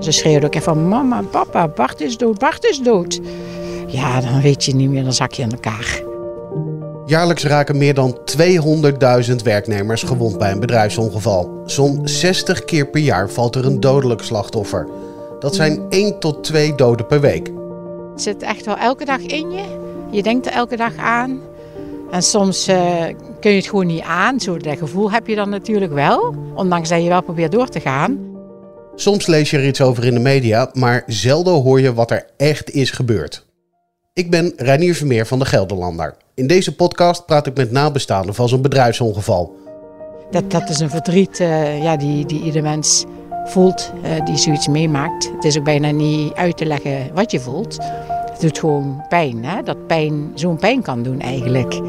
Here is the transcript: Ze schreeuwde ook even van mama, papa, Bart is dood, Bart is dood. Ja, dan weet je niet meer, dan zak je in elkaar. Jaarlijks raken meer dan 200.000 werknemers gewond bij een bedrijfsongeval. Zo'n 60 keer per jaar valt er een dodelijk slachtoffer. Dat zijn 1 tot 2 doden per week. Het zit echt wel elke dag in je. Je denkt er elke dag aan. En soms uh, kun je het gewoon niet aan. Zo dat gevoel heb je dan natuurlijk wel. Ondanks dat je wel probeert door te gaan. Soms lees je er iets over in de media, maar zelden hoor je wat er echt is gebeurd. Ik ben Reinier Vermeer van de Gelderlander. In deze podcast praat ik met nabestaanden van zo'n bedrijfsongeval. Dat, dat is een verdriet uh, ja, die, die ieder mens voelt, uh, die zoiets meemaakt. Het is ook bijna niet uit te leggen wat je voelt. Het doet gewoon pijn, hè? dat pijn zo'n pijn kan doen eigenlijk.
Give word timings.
Ze 0.00 0.12
schreeuwde 0.12 0.46
ook 0.46 0.54
even 0.54 0.62
van 0.62 0.88
mama, 0.88 1.22
papa, 1.22 1.68
Bart 1.68 2.00
is 2.00 2.16
dood, 2.16 2.38
Bart 2.38 2.64
is 2.64 2.78
dood. 2.78 3.20
Ja, 3.86 4.20
dan 4.20 4.40
weet 4.40 4.64
je 4.64 4.74
niet 4.74 4.90
meer, 4.90 5.02
dan 5.02 5.12
zak 5.12 5.32
je 5.32 5.42
in 5.42 5.50
elkaar. 5.50 6.02
Jaarlijks 7.06 7.44
raken 7.44 7.76
meer 7.76 7.94
dan 7.94 8.18
200.000 9.28 9.34
werknemers 9.44 10.02
gewond 10.02 10.38
bij 10.38 10.52
een 10.52 10.60
bedrijfsongeval. 10.60 11.62
Zo'n 11.64 12.00
60 12.08 12.64
keer 12.64 12.86
per 12.86 13.00
jaar 13.00 13.30
valt 13.30 13.54
er 13.54 13.66
een 13.66 13.80
dodelijk 13.80 14.22
slachtoffer. 14.22 14.88
Dat 15.40 15.54
zijn 15.54 15.86
1 15.88 16.18
tot 16.18 16.44
2 16.44 16.74
doden 16.74 17.06
per 17.06 17.20
week. 17.20 17.50
Het 18.12 18.22
zit 18.22 18.42
echt 18.42 18.64
wel 18.64 18.76
elke 18.76 19.04
dag 19.04 19.20
in 19.20 19.50
je. 19.50 19.64
Je 20.10 20.22
denkt 20.22 20.46
er 20.46 20.52
elke 20.52 20.76
dag 20.76 20.96
aan. 20.96 21.40
En 22.10 22.22
soms 22.22 22.68
uh, 22.68 23.04
kun 23.40 23.50
je 23.50 23.56
het 23.56 23.66
gewoon 23.66 23.86
niet 23.86 24.02
aan. 24.02 24.40
Zo 24.40 24.56
dat 24.56 24.78
gevoel 24.78 25.10
heb 25.10 25.26
je 25.26 25.34
dan 25.34 25.48
natuurlijk 25.48 25.92
wel. 25.92 26.34
Ondanks 26.54 26.88
dat 26.88 27.02
je 27.02 27.08
wel 27.08 27.22
probeert 27.22 27.52
door 27.52 27.68
te 27.68 27.80
gaan. 27.80 28.34
Soms 28.94 29.26
lees 29.26 29.50
je 29.50 29.56
er 29.56 29.66
iets 29.66 29.80
over 29.80 30.04
in 30.04 30.14
de 30.14 30.20
media, 30.20 30.70
maar 30.72 31.02
zelden 31.06 31.62
hoor 31.62 31.80
je 31.80 31.94
wat 31.94 32.10
er 32.10 32.26
echt 32.36 32.70
is 32.70 32.90
gebeurd. 32.90 33.46
Ik 34.12 34.30
ben 34.30 34.52
Reinier 34.56 34.94
Vermeer 34.94 35.26
van 35.26 35.38
de 35.38 35.44
Gelderlander. 35.44 36.16
In 36.34 36.46
deze 36.46 36.74
podcast 36.74 37.26
praat 37.26 37.46
ik 37.46 37.56
met 37.56 37.70
nabestaanden 37.70 38.34
van 38.34 38.48
zo'n 38.48 38.62
bedrijfsongeval. 38.62 39.54
Dat, 40.30 40.50
dat 40.50 40.68
is 40.68 40.80
een 40.80 40.90
verdriet 40.90 41.40
uh, 41.40 41.82
ja, 41.82 41.96
die, 41.96 42.26
die 42.26 42.42
ieder 42.42 42.62
mens 42.62 43.04
voelt, 43.44 43.92
uh, 44.04 44.24
die 44.24 44.36
zoiets 44.36 44.68
meemaakt. 44.68 45.30
Het 45.34 45.44
is 45.44 45.58
ook 45.58 45.64
bijna 45.64 45.90
niet 45.90 46.34
uit 46.34 46.56
te 46.56 46.66
leggen 46.66 47.10
wat 47.14 47.30
je 47.30 47.40
voelt. 47.40 47.78
Het 48.32 48.40
doet 48.40 48.58
gewoon 48.58 49.04
pijn, 49.08 49.44
hè? 49.44 49.62
dat 49.62 49.86
pijn 49.86 50.30
zo'n 50.34 50.56
pijn 50.56 50.82
kan 50.82 51.02
doen 51.02 51.20
eigenlijk. 51.20 51.80